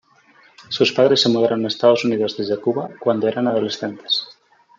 [0.69, 4.27] Sus padres se mudaron a Estados Unidos desde Cuba cuando eran adolescentes.